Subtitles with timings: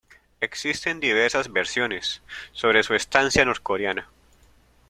[0.39, 4.09] Existen diversas versiones sobre su estancia norcoreana.